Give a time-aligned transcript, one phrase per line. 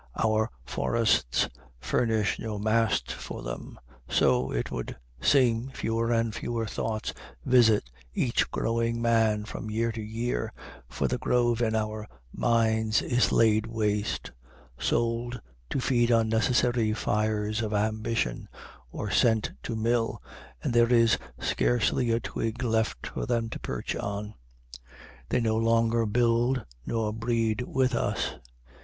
[0.19, 1.47] Our forests
[1.79, 3.79] furnish no mast for them.
[4.09, 7.13] So, it would seem, few and fewer thoughts
[7.45, 10.53] visit each growing man from year to year,
[10.89, 14.31] for the grove in our minds is laid waste,
[14.79, 18.47] sold to feed unnecessary fires of ambition,
[18.91, 20.19] or sent to mill,
[20.63, 24.33] and there is scarcely a twig left for them to perch on.
[25.29, 28.33] They no longer build nor breed with us.